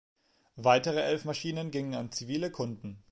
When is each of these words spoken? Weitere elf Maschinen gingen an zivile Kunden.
Weitere 0.55 0.99
elf 1.03 1.25
Maschinen 1.25 1.69
gingen 1.69 1.93
an 1.93 2.11
zivile 2.11 2.49
Kunden. 2.49 3.03